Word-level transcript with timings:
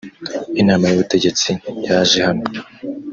inama 0.61 0.83
y 0.87 0.93
ubutegetsi 0.95 1.51
yaje 1.87 2.19
hano 2.27 2.45